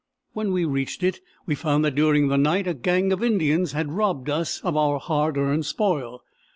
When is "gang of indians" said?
2.73-3.73